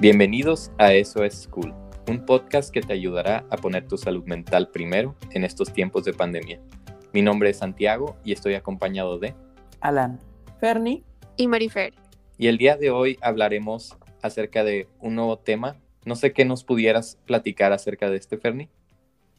[0.00, 1.72] Bienvenidos a Eso es School,
[2.08, 6.12] un podcast que te ayudará a poner tu salud mental primero en estos tiempos de
[6.12, 6.60] pandemia.
[7.12, 9.34] Mi nombre es Santiago y estoy acompañado de
[9.80, 10.18] Alan,
[10.58, 11.04] Fernie
[11.36, 11.94] y Marifer.
[12.36, 15.76] Y el día de hoy hablaremos acerca de un nuevo tema.
[16.04, 18.68] No sé qué nos pudieras platicar acerca de este, Fernie.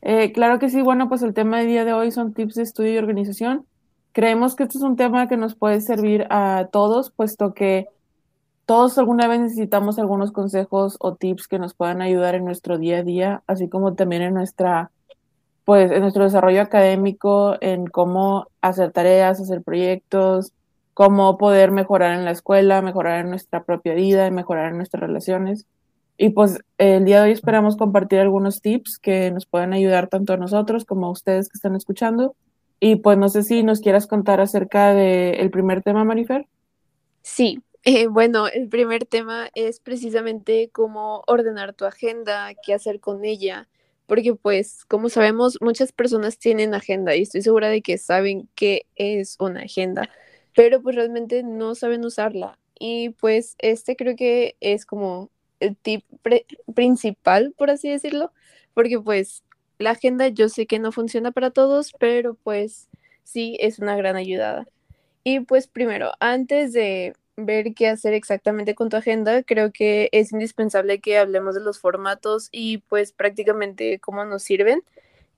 [0.02, 2.64] Eh, claro que sí, bueno, pues el tema del día de hoy son tips de
[2.64, 3.66] estudio y organización.
[4.14, 7.88] Creemos que este es un tema que nos puede servir a todos, puesto que
[8.66, 13.00] todos alguna vez necesitamos algunos consejos o tips que nos puedan ayudar en nuestro día
[13.00, 14.92] a día, así como también en nuestra
[15.66, 20.54] pues en nuestro desarrollo académico, en cómo hacer tareas, hacer proyectos,
[20.94, 25.66] cómo poder mejorar en la escuela, mejorar en nuestra propia vida mejorar en nuestras relaciones.
[26.18, 30.34] Y pues el día de hoy esperamos compartir algunos tips que nos puedan ayudar tanto
[30.34, 32.36] a nosotros como a ustedes que están escuchando.
[32.80, 36.48] Y pues no sé si nos quieras contar acerca del primer tema, Marifer.
[37.22, 43.24] Sí, eh, bueno, el primer tema es precisamente cómo ordenar tu agenda, qué hacer con
[43.26, 43.70] ella,
[44.08, 48.88] porque pues como sabemos muchas personas tienen agenda y estoy segura de que saben qué
[48.96, 50.10] es una agenda,
[50.56, 52.58] pero pues realmente no saben usarla.
[52.80, 56.04] Y pues este creo que es como el tip
[56.76, 58.32] principal, por así decirlo,
[58.74, 59.44] porque pues
[59.78, 62.90] la agenda yo sé que no funciona para todos, pero pues
[63.24, 64.68] sí es una gran ayudada.
[65.24, 70.32] Y pues primero, antes de ver qué hacer exactamente con tu agenda, creo que es
[70.32, 74.84] indispensable que hablemos de los formatos y pues prácticamente cómo nos sirven.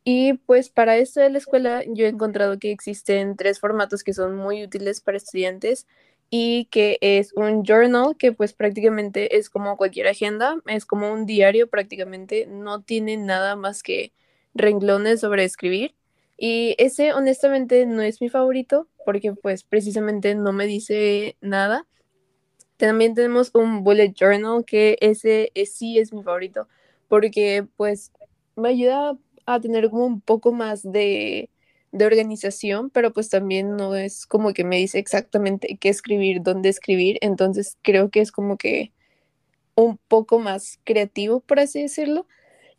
[0.03, 4.13] Y pues para esto de la escuela yo he encontrado que existen tres formatos que
[4.13, 5.85] son muy útiles para estudiantes
[6.29, 11.25] y que es un journal que pues prácticamente es como cualquier agenda, es como un
[11.25, 14.13] diario prácticamente, no tiene nada más que
[14.53, 15.95] renglones sobre escribir.
[16.37, 21.87] Y ese honestamente no es mi favorito porque pues precisamente no me dice nada.
[22.75, 26.67] También tenemos un bullet journal que ese sí es mi favorito
[27.07, 28.11] porque pues
[28.57, 31.49] me ayuda a tener como un poco más de,
[31.93, 36.67] de organización, pero pues también no es como que me dice exactamente qué escribir, dónde
[36.67, 38.91] escribir, entonces creo que es como que
[39.75, 42.27] un poco más creativo, por así decirlo.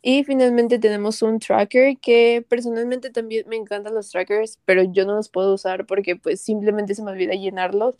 [0.01, 5.15] Y finalmente tenemos un tracker que personalmente también me encantan los trackers, pero yo no
[5.15, 7.95] los puedo usar porque pues simplemente se me olvida llenarlos.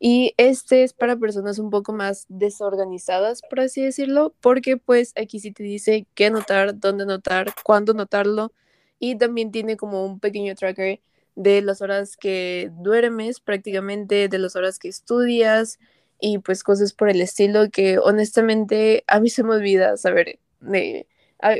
[0.00, 5.38] Y este es para personas un poco más desorganizadas, por así decirlo, porque pues aquí
[5.38, 8.52] sí te dice qué anotar, dónde anotar, cuándo anotarlo.
[8.98, 11.00] Y también tiene como un pequeño tracker
[11.36, 15.78] de las horas que duermes prácticamente, de las horas que estudias
[16.20, 21.06] y pues cosas por el estilo que honestamente a mí se me olvida saber de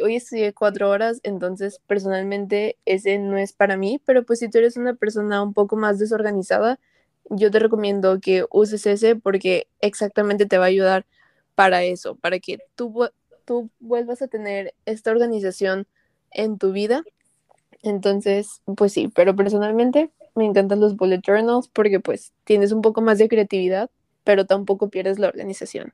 [0.02, 4.58] hoy estudié cuatro horas, entonces personalmente ese no es para mí, pero pues si tú
[4.58, 6.78] eres una persona un poco más desorganizada,
[7.30, 11.06] yo te recomiendo que uses ese porque exactamente te va a ayudar
[11.54, 13.08] para eso, para que tú,
[13.44, 15.86] tú vuelvas a tener esta organización
[16.30, 17.02] en tu vida.
[17.82, 23.00] Entonces, pues sí, pero personalmente me encantan los bullet journals porque pues tienes un poco
[23.02, 23.90] más de creatividad,
[24.24, 25.92] pero tampoco pierdes la organización.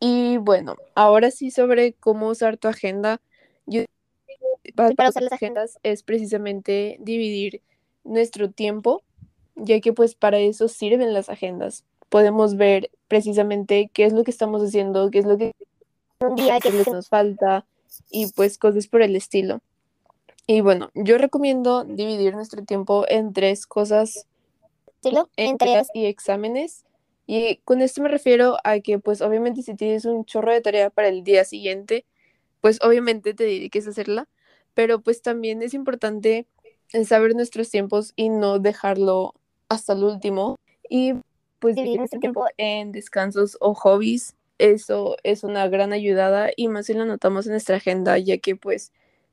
[0.00, 3.20] Y bueno, ahora sí sobre cómo usar tu agenda.
[3.66, 3.82] Yo,
[4.74, 7.62] para, usar las agendas es precisamente dividir
[8.04, 9.02] nuestro tiempo,
[9.56, 11.84] ya que pues para eso sirven las agendas.
[12.08, 15.52] Podemos ver precisamente qué es lo que estamos haciendo, qué es lo que,
[16.36, 17.66] qué es lo que nos falta
[18.10, 19.60] y pues cosas por el estilo.
[20.46, 24.26] Y bueno, yo recomiendo dividir nuestro tiempo en tres cosas,
[25.36, 26.84] entregas y exámenes
[27.28, 30.88] y con esto me refiero a que, pues obviamente si tienes un chorro de tarea
[30.88, 32.06] para el día siguiente,
[32.62, 34.26] pues obviamente te dediques a hacerla,
[34.72, 36.46] pero pues también es importante
[37.04, 39.34] saber nuestros tiempos y no dejarlo
[39.68, 40.56] hasta el último.
[40.88, 41.16] Y
[41.58, 46.86] pues dividir nuestro tiempo en descansos o hobbies, eso es una gran ayudada y más
[46.86, 48.90] si lo notamos en nuestra agenda, ya que pues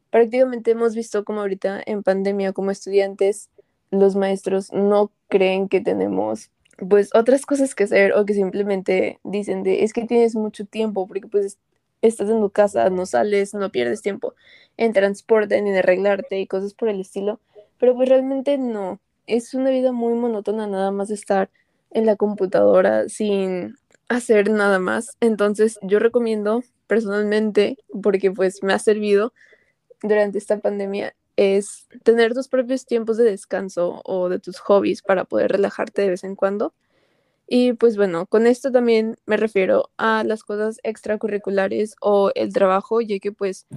[0.09, 3.50] prácticamente hemos visto como ahorita en pandemia como estudiantes,
[3.89, 9.63] los maestros no creen que tenemos pues otras cosas que hacer o que simplemente dicen
[9.63, 11.57] de es que tienes mucho tiempo porque pues
[12.01, 14.35] estás en tu casa, no sales, no pierdes tiempo
[14.77, 17.39] en transporte en arreglarte y cosas por el estilo,
[17.79, 21.49] pero pues realmente no, es una vida muy monótona nada más estar
[21.91, 23.75] en la computadora sin
[24.09, 29.33] hacer nada más, entonces yo recomiendo personalmente porque pues me ha servido
[30.01, 35.26] durante esta pandemia es tener tus propios tiempos de descanso o de tus hobbies para
[35.26, 36.73] poder relajarte de vez en cuando.
[37.47, 43.02] Y pues bueno, con esto también me refiero a las cosas extracurriculares o el trabajo,
[43.02, 43.67] ya que pues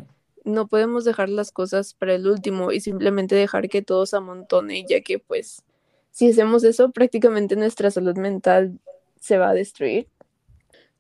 [0.44, 4.87] no podemos dejar las cosas para el último y simplemente dejar que todo se amontone,
[4.88, 5.62] ya que pues
[6.11, 8.78] si hacemos eso prácticamente nuestra salud mental
[9.20, 10.08] se va a destruir.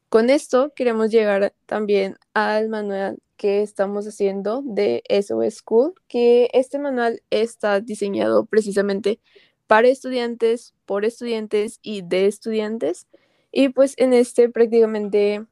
[0.08, 6.78] Con esto queremos llegar también al manual que estamos haciendo de SOS School, que este
[6.78, 9.20] manual está diseñado precisamente
[9.66, 13.06] para estudiantes, por estudiantes y de estudiantes.
[13.52, 15.44] Y pues en este prácticamente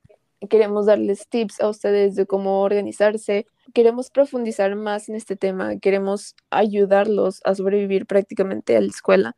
[0.49, 3.47] queremos darles tips a ustedes de cómo organizarse.
[3.75, 9.37] Queremos profundizar más en este tema, queremos ayudarlos a sobrevivir prácticamente a la escuela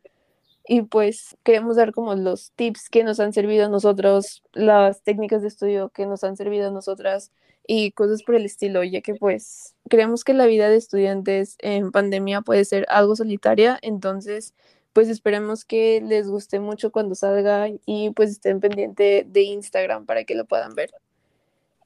[0.69, 5.41] y pues queremos dar como los tips que nos han servido a nosotros, las técnicas
[5.43, 7.33] de estudio que nos han servido a nosotras
[7.67, 11.91] y cosas por el estilo, ya que pues creemos que la vida de estudiantes en
[11.91, 14.55] pandemia puede ser algo solitaria, entonces
[14.93, 20.25] pues esperemos que les guste mucho cuando salga y pues estén pendiente de Instagram para
[20.25, 20.91] que lo puedan ver.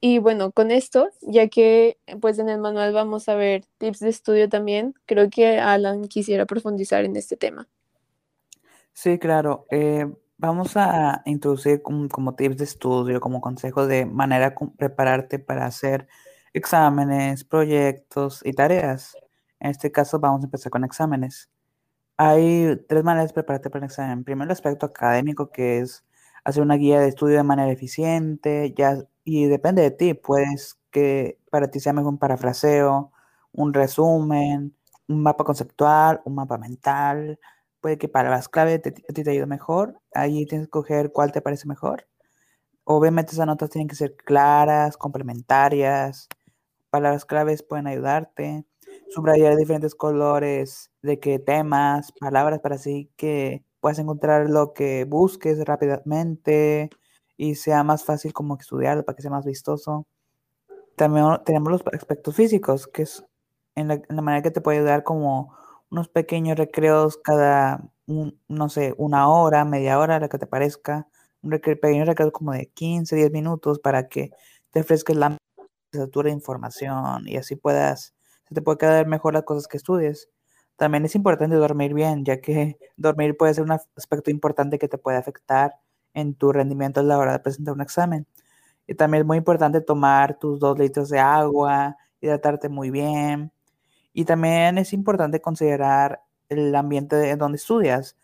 [0.00, 4.08] Y bueno, con esto, ya que pues en el manual vamos a ver tips de
[4.08, 7.68] estudio también, creo que Alan quisiera profundizar en este tema.
[8.96, 9.66] Sí, claro.
[9.70, 10.06] Eh,
[10.36, 16.06] vamos a introducir como, tips de estudio, como consejo de manera de prepararte para hacer
[16.52, 19.16] exámenes, proyectos y tareas.
[19.60, 21.50] En este caso vamos a empezar con exámenes.
[22.18, 24.24] Hay tres maneras de prepararte para el examen.
[24.24, 26.04] Primero, el aspecto académico, que es
[26.44, 31.38] hacer una guía de estudio de manera eficiente, ya, y depende de ti, puedes que
[31.50, 33.12] para ti sea mejor un parafraseo,
[33.52, 34.76] un resumen,
[35.08, 37.38] un mapa conceptual, un mapa mental,
[37.82, 41.32] puede que para las claves a ti te ayude mejor, ahí tienes que escoger cuál
[41.32, 42.06] te parece mejor.
[42.84, 46.28] Obviamente esas notas tienen que ser claras, complementarias,
[46.90, 48.64] palabras claves pueden ayudarte,
[49.10, 55.64] subrayar diferentes colores, de qué temas, palabras para así que puedas encontrar lo que busques
[55.64, 56.90] rápidamente
[57.36, 60.06] y sea más fácil como estudiarlo para que sea más vistoso.
[60.96, 63.24] También tenemos los aspectos físicos, que es
[63.74, 65.56] en la, en la manera que te puede ayudar como
[65.92, 71.06] unos pequeños recreos cada, no sé, una hora, media hora, la que te parezca.
[71.42, 74.30] Un pequeño recreo como de 15, 10 minutos para que
[74.70, 75.36] te ofrezcas la
[75.92, 78.14] de información y así puedas,
[78.48, 80.30] se te puede quedar mejor las cosas que estudies.
[80.76, 84.96] También es importante dormir bien, ya que dormir puede ser un aspecto importante que te
[84.98, 85.74] puede afectar
[86.14, 88.26] en tu rendimiento a la hora de presentar un examen.
[88.86, 93.52] Y también es muy importante tomar tus dos litros de agua, hidratarte muy bien,
[94.12, 98.16] y también es importante considerar el ambiente en donde estudias.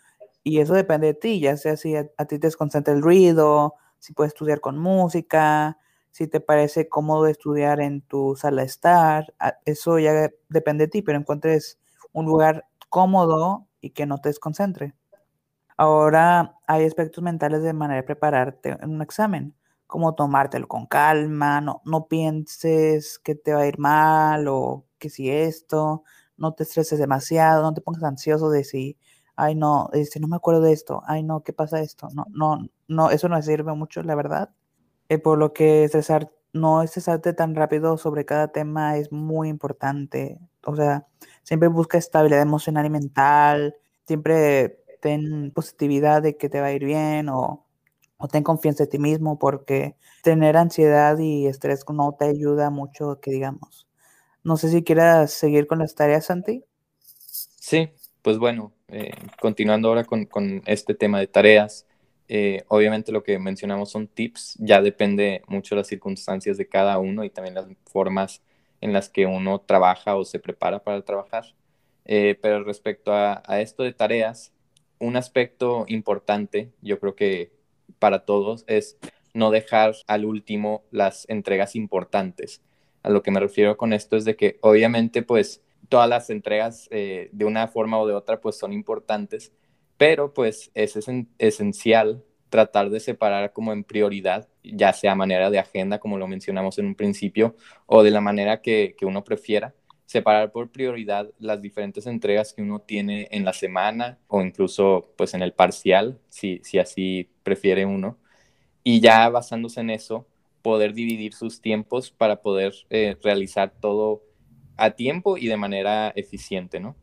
[0.42, 4.12] Y eso depende de ti, ya sea si a, ti te desconcentra el ruido, si
[4.12, 5.78] puedes estudiar con música,
[6.10, 9.34] si te parece cómodo estudiar en tu sala de estar.
[9.64, 11.78] Eso ya depende de ti, pero encuentres
[12.12, 14.94] un lugar cómodo y que no te desconcentre.
[15.76, 19.54] Ahora hay aspectos mentales de manera de prepararte en un examen,
[19.86, 25.10] como tomártelo con calma, no, no pienses que te va a ir mal o que
[25.10, 26.04] si esto,
[26.36, 28.96] no te estreses demasiado, no te pongas ansioso de si,
[29.36, 32.08] ay no, este, no me acuerdo de esto, ay no, ¿qué pasa esto?
[32.14, 34.50] No, no, no, eso no sirve mucho, la verdad.
[35.08, 40.38] Eh, por lo que estresar, no estresarte tan rápido sobre cada tema es muy importante.
[40.66, 41.06] O sea,
[41.44, 46.84] siempre busca estabilidad emocional y mental, siempre ten positividad de que te va a ir
[46.84, 47.66] bien o,
[48.18, 53.20] o ten confianza en ti mismo porque tener ansiedad y estrés no te ayuda mucho,
[53.20, 53.87] que digamos.
[54.48, 56.64] No sé si quieras seguir con las tareas, Santi.
[57.60, 57.90] Sí,
[58.22, 60.26] pues bueno, eh, continuando ahora con,
[60.64, 61.86] este tema de tareas,
[62.28, 66.98] eh, obviamente lo que mencionamos son tips, ya depende mucho de las circunstancias de cada
[66.98, 68.40] uno y también las formas
[68.80, 71.44] en las que uno trabaja o se prepara para trabajar.
[72.06, 74.54] Eh, pero respecto a, esto de tareas,
[74.98, 77.52] un aspecto importante, yo creo que
[77.98, 78.96] para todos, es
[79.34, 82.62] no dejar al último las entregas importantes.
[83.02, 86.88] A lo que me refiero con esto es de que obviamente pues todas las entregas
[86.90, 89.52] eh, de una forma o de otra pues son importantes,
[89.96, 90.98] pero pues es
[91.38, 96.78] esencial tratar de separar como en prioridad, ya sea manera de agenda, como lo mencionamos
[96.78, 99.74] en un principio, o de la manera que, que uno prefiera,
[100.06, 105.34] separar por prioridad las diferentes entregas que uno tiene en la semana o incluso pues
[105.34, 108.16] en el parcial, si, si así prefiere uno,
[108.82, 110.26] y ya basándose en eso,
[110.68, 114.22] poder dividir sus tiempos para poder eh, realizar todo
[114.76, 116.94] a tiempo y de manera eficiente, ¿no?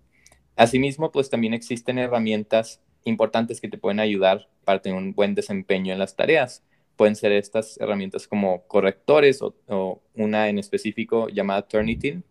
[0.56, 5.94] Asimismo, pues también existen herramientas importantes que te pueden ayudar para tener un buen desempeño
[5.94, 6.64] en las tareas.
[6.96, 12.24] Pueden ser estas herramientas como correctores o, una en específico llamada Turnitin,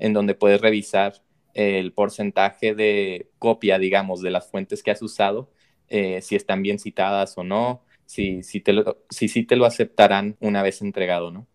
[0.00, 1.22] en donde puedes revisar
[1.54, 5.52] el porcentaje de copia, digamos, de las fuentes que has usado,
[5.86, 9.66] eh, si están bien citadas o no, si, si, te lo, si, si te lo
[9.66, 11.46] aceptarán una vez entregado, ¿no?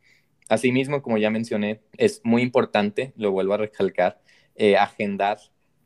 [0.48, 4.22] Asimismo, como ya mencioné, es muy importante, lo vuelvo a recalcar,
[4.56, 5.38] eh, agendar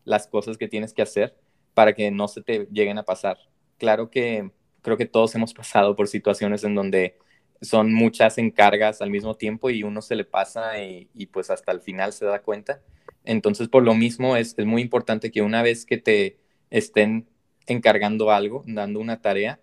[0.05, 1.35] las cosas que tienes que hacer
[1.73, 3.39] para que no se te lleguen a pasar.
[3.79, 4.51] Claro que
[4.83, 7.17] creo que todos hemos pasado por situaciones en donde
[7.61, 11.71] son muchas encargas al mismo tiempo y uno se le pasa y, y pues hasta
[11.71, 12.83] el final se da cuenta.
[13.25, 16.37] Entonces, por lo mismo, es, es, muy importante que una vez que te
[16.69, 17.27] estén
[17.65, 19.59] encargando algo, dando una tarea,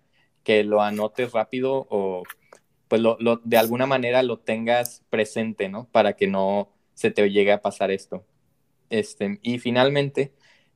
[0.47, 2.23] que lo anotes rápido o
[2.87, 5.89] pues lo, de alguna manera lo tengas presente, ¿no?
[5.91, 8.25] Para que no se te llegue a pasar esto.
[8.89, 10.31] Este, y finalmente,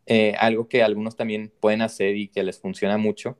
[0.07, 3.37] eh, algo que algunos también pueden hacer y que les funciona mucho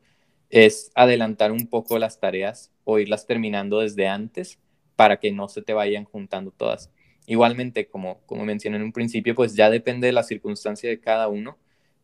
[0.50, 4.58] es adelantar un poco las tareas o irlas terminando desde antes
[4.96, 6.92] para que no se te vayan juntando todas.
[7.26, 11.28] Igualmente, como, como mencioné en un principio, pues ya depende de la circunstancia de cada
[11.28, 11.58] uno.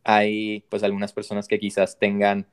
[0.04, 2.46] Hay pues algunas personas que quizás tengan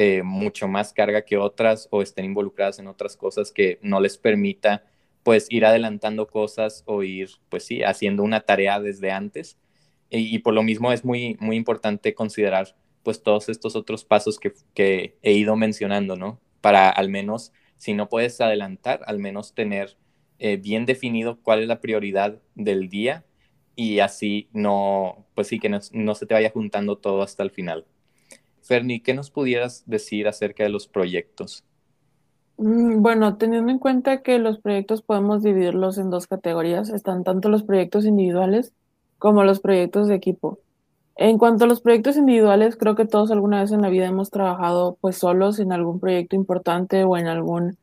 [0.00, 4.16] eh, mucho más carga que otras o estén involucradas en otras cosas que no les
[4.16, 4.84] permita
[5.24, 9.58] pues ir adelantando cosas o ir pues sí, haciendo una tarea desde antes.
[10.08, 14.38] Y, y por lo mismo es muy, muy importante considerar pues todos estos otros pasos
[14.38, 16.40] que, que he ido mencionando, ¿no?
[16.60, 19.96] Para al menos, si no puedes adelantar, al menos tener
[20.38, 23.24] eh, bien definido cuál es la prioridad del día
[23.74, 27.50] y así no, pues sí, que no, no, se te vaya juntando todo hasta el
[27.50, 27.84] final.
[28.68, 31.64] Ferni, ¿qué nos pudieras decir acerca de los proyectos?
[32.58, 37.48] Mm, bueno, teniendo en cuenta que los proyectos podemos dividirlos en dos categorías, están tanto
[37.48, 38.74] los proyectos individuales
[39.18, 40.58] como los proyectos de equipo.
[41.16, 44.30] En cuanto a los proyectos individuales, creo que todos alguna vez en la vida hemos
[44.30, 47.78] trabajado pues solos en algún proyecto importante o en algún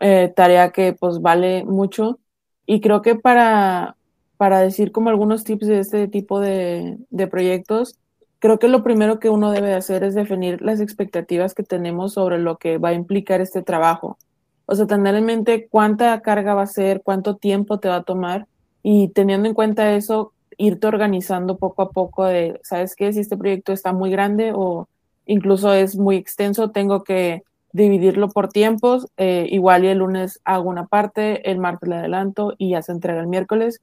[0.00, 2.18] eh, tarea que pues vale mucho.
[2.64, 3.96] Y creo que para,
[4.38, 7.99] para decir como algunos tips de este tipo de, de proyectos,
[8.40, 12.38] creo que lo primero que uno debe hacer es definir las expectativas que tenemos sobre
[12.38, 14.18] lo que va a implicar este trabajo.
[14.66, 18.02] O sea, tener en mente cuánta carga va a ser, cuánto tiempo te va a
[18.02, 18.46] tomar
[18.82, 23.12] y teniendo en cuenta eso, irte organizando poco a poco de, ¿sabes qué?
[23.12, 24.88] Si este proyecto está muy grande o
[25.26, 27.42] incluso es muy extenso, tengo que
[27.72, 32.54] dividirlo por tiempos, eh, igual y el lunes hago una parte, el martes le adelanto
[32.56, 33.80] y ya se entrega el miércoles,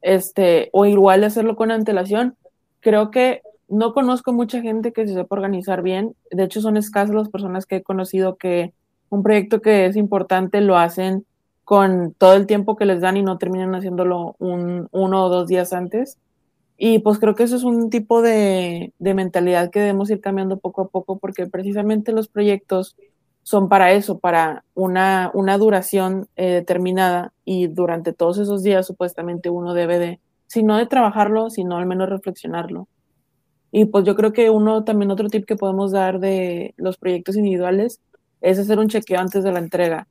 [0.00, 2.36] este, o igual hacerlo con antelación.
[2.80, 7.14] Creo que no conozco mucha gente que se sepa organizar bien, de hecho son escasas
[7.14, 8.72] las personas que he conocido que
[9.08, 11.24] un proyecto que es importante lo hacen
[11.64, 15.48] con todo el tiempo que les dan y no terminan haciéndolo un, uno o dos
[15.48, 16.18] días antes.
[16.78, 20.58] Y pues creo que eso es un tipo de, de mentalidad que debemos ir cambiando
[20.58, 22.96] poco a poco porque precisamente los proyectos
[23.42, 29.50] son para eso, para una, una duración eh, determinada y durante todos esos días supuestamente
[29.50, 32.88] uno debe de, si no de trabajarlo, sino al menos reflexionarlo.
[33.72, 37.36] Y pues yo creo que uno también otro tip que podemos dar de los proyectos
[37.36, 38.00] individuales
[38.40, 40.08] es hacer un chequeo antes de la entrega.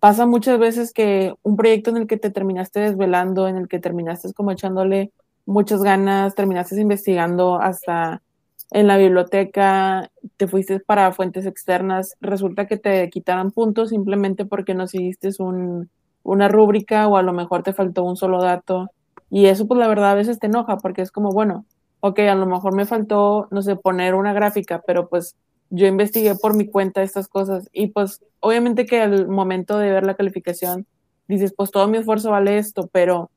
[0.00, 3.78] Pasa muchas veces que un proyecto en el que te terminaste desvelando, en el que
[3.78, 5.12] terminaste como echándole
[5.46, 8.22] muchas ganas, terminaste investigando hasta
[8.70, 14.74] en la biblioteca, te fuiste para fuentes externas, resulta que te quitaran puntos simplemente porque
[14.74, 15.90] no seguiste un,
[16.22, 18.90] una rúbrica o a lo mejor te faltó un solo dato.
[19.30, 21.64] Y eso pues la verdad a veces te enoja porque es como, bueno,
[22.06, 25.36] ok, a lo mejor me faltó, no sé, poner una gráfica, pero pues
[25.70, 30.04] yo investigué por mi cuenta estas cosas y pues obviamente que al momento de ver
[30.04, 30.86] la calificación
[31.28, 33.30] dices, pues todo mi esfuerzo vale esto, pero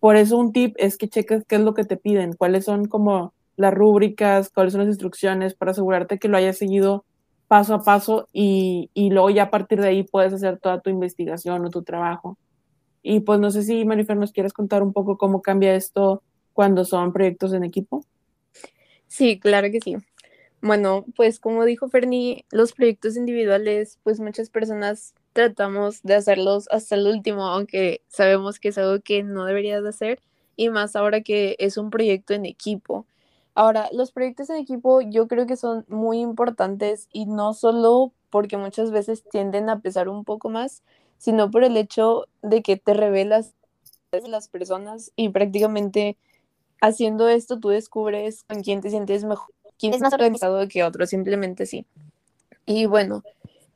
[0.00, 2.88] por eso un tip es que cheques qué es lo que te piden, cuáles son
[2.88, 7.06] como las rúbricas, cuáles son las instrucciones para asegurarte que lo hayas seguido
[7.48, 10.90] paso a paso y, y luego ya a partir de ahí puedes hacer toda tu
[10.90, 12.36] investigación o tu trabajo.
[13.02, 16.22] Y pues no sé si Marifer nos quieres contar un poco cómo cambia esto
[16.54, 18.04] cuando son proyectos en equipo.
[19.06, 19.96] Sí, claro que sí.
[20.62, 26.94] Bueno, pues como dijo Ferni, los proyectos individuales, pues muchas personas tratamos de hacerlos hasta
[26.94, 30.20] el último, aunque sabemos que es algo que no deberías de hacer,
[30.56, 33.06] y más ahora que es un proyecto en equipo.
[33.54, 38.56] Ahora, los proyectos en equipo yo creo que son muy importantes y no solo porque
[38.56, 40.82] muchas veces tienden a pesar un poco más,
[41.18, 43.54] sino por el hecho de que te revelas
[44.28, 46.16] las personas y prácticamente
[46.86, 51.06] haciendo esto tú descubres con quién te sientes mejor, quién es más organizado que otro,
[51.06, 51.86] simplemente sí.
[52.66, 53.22] Y bueno,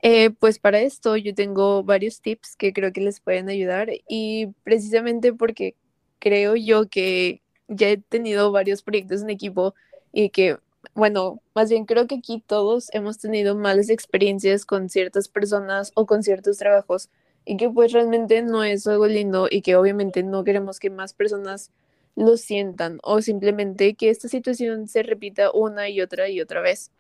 [0.02, 4.48] eh, pues para esto yo tengo varios tips que creo que les pueden ayudar y
[4.62, 5.74] precisamente porque
[6.18, 9.74] creo yo que ya he tenido varios proyectos en equipo
[10.12, 10.58] y que,
[10.94, 16.06] bueno, más bien creo que aquí todos hemos tenido malas experiencias con ciertas personas o
[16.06, 17.10] con ciertos trabajos
[17.44, 21.12] y que pues realmente no es algo lindo y que obviamente no queremos que más
[21.12, 21.70] personas
[22.18, 26.90] lo sientan o simplemente que esta situación se repita una y otra y otra vez.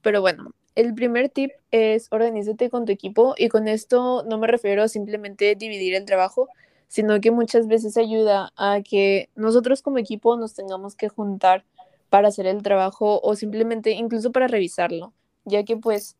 [0.00, 4.46] Pero bueno, el primer tip es organízate con tu equipo y con esto no me
[4.46, 6.48] refiero a simplemente dividir el trabajo,
[6.86, 11.64] sino que muchas veces ayuda a que nosotros como equipo nos tengamos que juntar
[12.08, 15.12] para hacer el trabajo o simplemente incluso para revisarlo,
[15.44, 16.16] ya que pues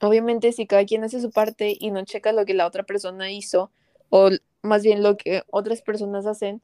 [0.00, 3.32] obviamente si cada quien hace su parte y no checa lo que la otra persona
[3.32, 3.72] hizo,
[4.10, 4.30] o
[4.62, 6.62] más bien lo que otras personas hacen,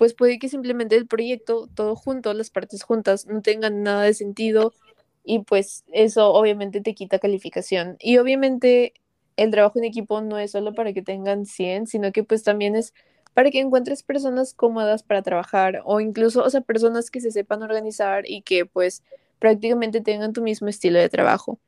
[0.00, 4.14] pues puede que simplemente el proyecto, todo junto, las partes juntas, no tengan nada de
[4.14, 4.72] sentido
[5.24, 7.98] y pues eso obviamente te quita calificación.
[8.00, 8.94] Y obviamente
[9.36, 12.76] el trabajo en equipo no es solo para que tengan 100, sino que pues también
[12.76, 12.94] es
[13.34, 17.62] para que encuentres personas cómodas para trabajar o incluso, o sea, personas que se sepan
[17.62, 19.02] organizar y que pues
[19.38, 21.58] prácticamente tengan tu mismo estilo de trabajo.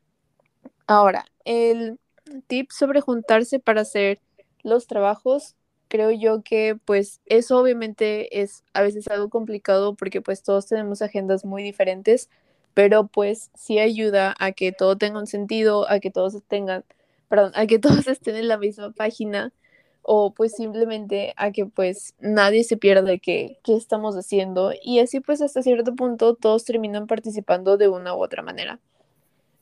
[0.86, 1.98] Ahora, el
[2.46, 4.20] tip sobre juntarse para hacer
[4.62, 5.54] los trabajos,
[5.92, 11.02] creo yo que pues eso obviamente es a veces algo complicado porque pues todos tenemos
[11.02, 12.30] agendas muy diferentes,
[12.72, 16.82] pero pues sí ayuda a que todo tenga un sentido, a que todos tengan,
[17.28, 19.52] perdón, a que todos estén en la misma página
[20.02, 25.20] o pues simplemente a que pues nadie se pierda qué, qué estamos haciendo y así
[25.20, 28.80] pues hasta cierto punto todos terminan participando de una u otra manera.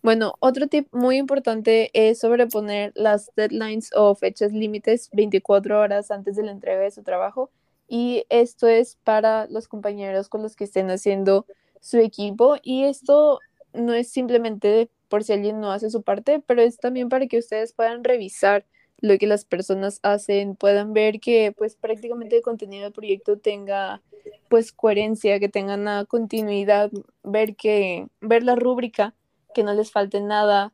[0.02, 6.37] Bueno, otro tip muy importante es sobreponer las deadlines o fechas límites 24 horas antes
[6.37, 7.50] de la entrega de su trabajo
[7.87, 11.45] y esto es para los compañeros con los que estén haciendo
[11.80, 13.40] su equipo y esto
[13.75, 17.38] no es simplemente por si alguien no hace su parte, pero es también para que
[17.38, 18.64] ustedes puedan revisar
[19.00, 24.00] lo que las personas hacen, puedan ver que pues prácticamente el contenido del proyecto tenga
[24.49, 26.90] pues coherencia, que tenga una continuidad,
[27.23, 29.14] ver que ver la rúbrica,
[29.54, 30.73] que no les falte nada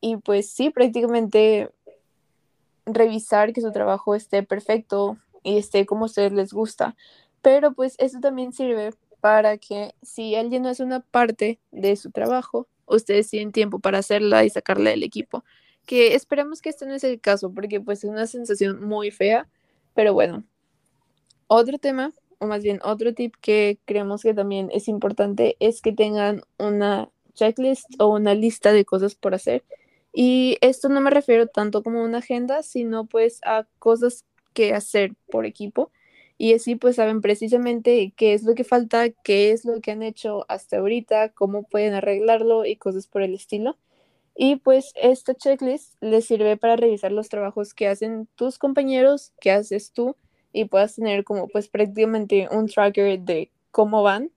[0.00, 1.70] y pues sí, prácticamente
[2.84, 6.96] revisar que su trabajo esté perfecto y esté como a ustedes les gusta.
[7.42, 12.10] Pero pues eso también sirve para que si alguien no hace una parte de su
[12.10, 15.44] trabajo, ustedes tienen tiempo para hacerla y sacarla del equipo
[15.86, 19.48] que esperemos que este no es el caso, porque pues es una sensación muy fea,
[19.94, 20.44] pero bueno.
[21.46, 25.92] Otro tema, o más bien otro tip que creemos que también es importante, es que
[25.92, 29.64] tengan una checklist o una lista de cosas por hacer.
[30.12, 34.24] Y esto no me refiero tanto como una agenda, sino pues a cosas
[34.54, 35.92] que hacer por equipo.
[36.38, 40.02] Y así pues saben precisamente qué es lo que falta, qué es lo que han
[40.02, 43.78] hecho hasta ahorita, cómo pueden arreglarlo y cosas por el estilo.
[44.34, 49.50] Y pues esta checklist les sirve para revisar los trabajos que hacen tus compañeros, que
[49.50, 50.16] haces tú,
[50.56, 54.30] y puedas tener como pues prácticamente un tracker de cómo van.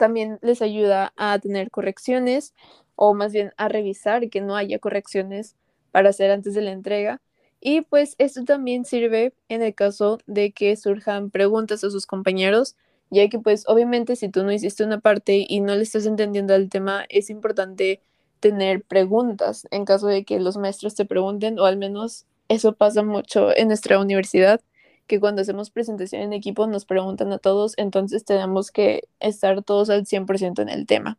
[0.00, 2.54] También les ayuda a tener correcciones
[2.96, 5.56] o más bien a revisar que no haya correcciones
[5.90, 7.20] para hacer antes de la entrega.
[7.60, 12.76] Y pues esto también sirve en el caso de que surjan preguntas a sus compañeros,
[13.10, 16.54] ya que pues obviamente si tú no hiciste una parte y no le estás entendiendo
[16.54, 18.00] el tema, es importante
[18.40, 23.02] tener preguntas en caso de que los maestros te pregunten, o al menos eso pasa
[23.02, 24.62] mucho en nuestra universidad,
[25.10, 29.90] que cuando hacemos presentación en equipo nos preguntan a todos, entonces tenemos que estar todos
[29.90, 31.18] al 100% en el tema.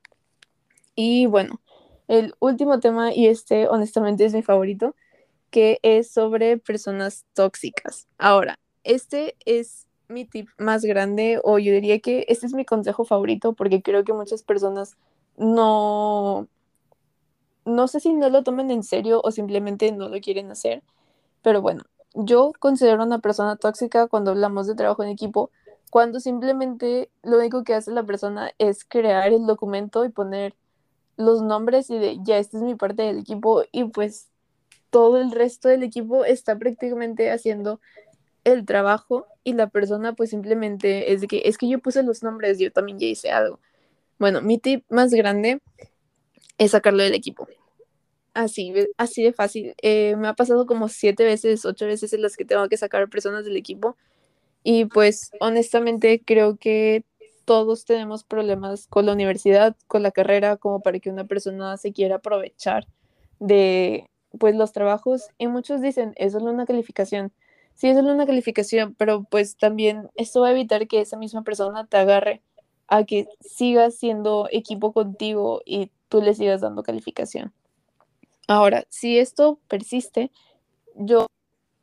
[0.95, 1.59] Y bueno,
[2.07, 4.95] el último tema, y este honestamente es mi favorito,
[5.49, 8.07] que es sobre personas tóxicas.
[8.17, 13.03] Ahora, este es mi tip más grande, o yo diría que este es mi consejo
[13.03, 14.95] favorito, porque creo que muchas personas
[15.35, 16.47] no
[17.65, 20.81] no sé si no lo toman en serio o simplemente no lo quieren hacer,
[21.41, 25.51] pero bueno, yo considero una persona tóxica cuando hablamos de trabajo en equipo,
[25.89, 30.55] cuando simplemente lo único que hace la persona es crear el documento y poner
[31.17, 34.29] los nombres y de ya, esta es mi parte del equipo y pues
[34.89, 37.79] todo el resto del equipo está prácticamente haciendo
[38.43, 42.23] el trabajo y la persona pues simplemente es de que es que yo puse los
[42.23, 43.59] nombres, yo también ya hice algo.
[44.19, 45.61] Bueno, mi tip más grande
[46.57, 47.47] es sacarlo del equipo.
[48.33, 49.75] Así, así de fácil.
[49.81, 53.09] Eh, me ha pasado como siete veces, ocho veces en las que tengo que sacar
[53.09, 53.97] personas del equipo.
[54.63, 57.05] Y pues honestamente creo que
[57.45, 61.93] todos tenemos problemas con la universidad, con la carrera, como para que una persona se
[61.93, 62.87] quiera aprovechar
[63.39, 65.29] de pues los trabajos.
[65.37, 67.33] Y muchos dicen, es solo una calificación.
[67.75, 71.87] Sí, es una calificación, pero pues también esto va a evitar que esa misma persona
[71.87, 72.41] te agarre
[72.87, 77.53] a que sigas siendo equipo contigo y tú le sigas dando calificación.
[78.53, 80.29] Ahora, si esto persiste,
[80.95, 81.27] yo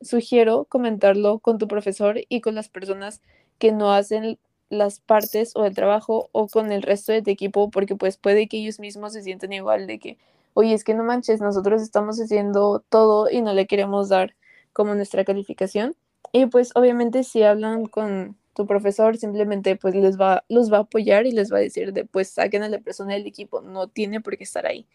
[0.01, 3.21] sugiero comentarlo con tu profesor y con las personas
[3.59, 7.71] que no hacen las partes o el trabajo o con el resto de tu equipo,
[7.71, 10.19] porque pues puede que ellos mismos se sientan igual de que,
[10.53, 14.35] oye, es que no manches, nosotros estamos haciendo todo y no le queremos dar
[14.73, 15.95] como nuestra calificación.
[16.33, 20.81] Y pues obviamente si hablan con tu profesor, simplemente pues les va, los va a
[20.81, 23.87] apoyar y les va a decir de pues saquen a la persona del equipo, no
[23.87, 24.87] tiene por qué estar ahí.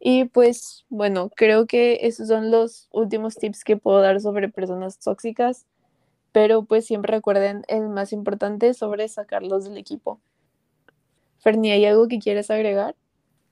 [0.00, 4.98] Y pues bueno, creo que esos son los últimos tips que puedo dar sobre personas
[4.98, 5.66] tóxicas,
[6.32, 10.20] pero pues siempre recuerden el más importante sobre sacarlos del equipo.
[11.40, 12.94] Fernie, ¿hay algo que quieres agregar?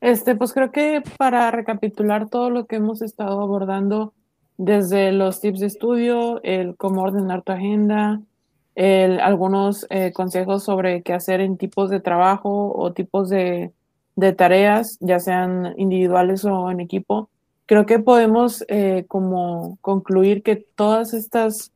[0.00, 4.12] Este, pues creo que para recapitular todo lo que hemos estado abordando,
[4.58, 8.20] desde los tips de estudio, el cómo ordenar tu agenda,
[8.74, 13.72] el, algunos eh, consejos sobre qué hacer en tipos de trabajo o tipos de,
[14.16, 17.30] de, tareas, ya sean individuales o en equipo.
[17.66, 21.72] Creo que podemos eh, como concluir que todas estas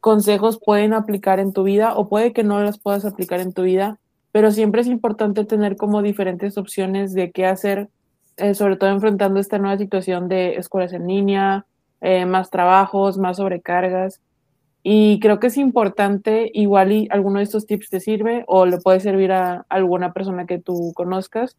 [0.00, 3.62] consejos pueden aplicar en tu vida o puede que no las puedas aplicar en tu
[3.62, 3.98] vida,
[4.32, 7.88] pero siempre es importante tener como diferentes opciones de qué hacer,
[8.36, 11.66] eh, sobre todo enfrentando esta nueva situación de escuelas en línea,
[12.00, 14.20] eh, más trabajos, más sobrecargas.
[14.82, 18.78] Y creo que es importante, igual y alguno de estos tips te sirve o le
[18.78, 21.56] puede servir a alguna persona que tú conozcas.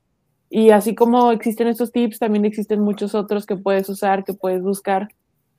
[0.50, 4.62] Y así como existen estos tips, también existen muchos otros que puedes usar, que puedes
[4.62, 5.10] buscar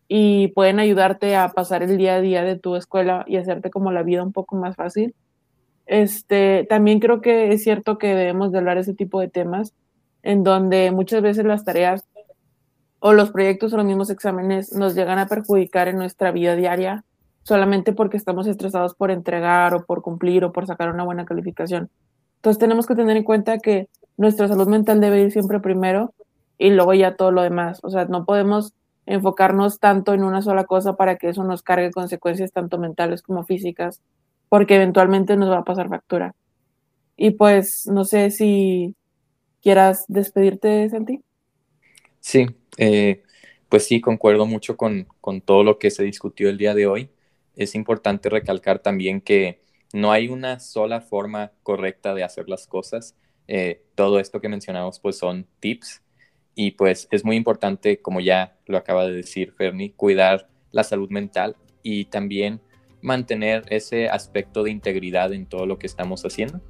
[0.09, 3.92] y pueden ayudarte a pasar el día a día de tu escuela y hacerte como
[3.92, 5.14] la vida un poco más fácil.
[5.87, 9.72] Este, también creo que es cierto que debemos de hablar ese tipo de temas
[10.22, 12.05] en donde muchas veces las tareas
[12.98, 17.05] o los proyectos o los mismos exámenes nos llegan a perjudicar en nuestra vida diaria
[17.42, 21.90] solamente porque estamos estresados por entregar o por cumplir o por sacar una buena calificación.
[22.37, 26.12] Entonces tenemos que tener en cuenta que nuestra salud mental debe ir siempre primero
[26.59, 27.81] y luego ya todo lo demás.
[27.83, 28.74] O sea, no podemos
[29.07, 33.44] enfocarnos tanto en una sola cosa para que eso nos cargue consecuencias tanto mentales como
[33.44, 34.00] físicas,
[34.48, 36.35] porque eventualmente nos va a pasar factura.
[37.16, 38.94] Y pues no sé si
[39.62, 41.20] quieras despedirte, Santi.
[42.20, 42.46] Sí,
[42.78, 43.22] eh,
[43.68, 45.07] pues sí, concuerdo mucho con,
[45.44, 47.11] todo lo que se discutió el día de hoy.
[47.56, 49.62] Es importante recalcar también que
[49.92, 53.14] no hay una sola forma correcta de hacer las cosas.
[53.48, 56.02] Eh, todo esto que mencionamos pues son tips
[56.54, 61.10] y pues es muy importante, como ya lo acaba de decir Ferni, cuidar la salud
[61.10, 62.60] mental y también
[63.00, 66.60] mantener ese aspecto de integridad en todo lo que estamos haciendo.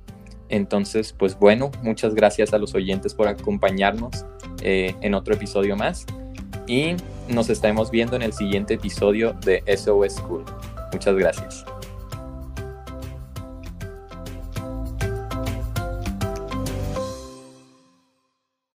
[0.48, 4.26] Entonces, pues bueno, muchas gracias a los oyentes por acompañarnos
[4.62, 6.06] eh, en otro episodio más
[6.66, 6.94] y
[7.28, 10.44] nos estaremos viendo en el siguiente episodio de SOS School.
[10.92, 11.64] Muchas gracias.